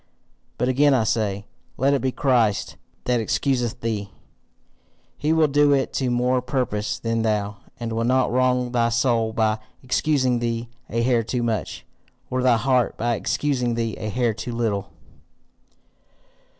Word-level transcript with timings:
But 0.57 0.67
again 0.67 0.95
I 0.95 1.03
say, 1.03 1.45
let 1.77 1.93
it 1.93 2.01
be 2.01 2.11
Christ 2.11 2.75
that 3.03 3.19
excuseth 3.19 3.81
thee; 3.81 4.09
he 5.15 5.31
will 5.31 5.47
do 5.47 5.73
it 5.73 5.93
to 5.93 6.09
more 6.09 6.41
purpose 6.41 6.97
than 6.97 7.21
thou, 7.21 7.57
and 7.79 7.93
will 7.93 8.03
not 8.03 8.31
wrong 8.31 8.71
thy 8.71 8.89
soul 8.89 9.31
by 9.31 9.59
excusing 9.83 10.39
thee 10.39 10.69
a 10.89 11.03
hair 11.03 11.21
too 11.21 11.43
much, 11.43 11.85
or 12.31 12.41
thy 12.41 12.57
heart 12.57 12.97
by 12.97 13.13
excusing 13.13 13.75
thee 13.75 13.95
a 13.99 14.09
hair 14.09 14.33
too 14.33 14.53
little. 14.53 14.89